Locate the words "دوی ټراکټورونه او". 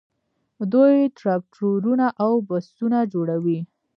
0.71-2.31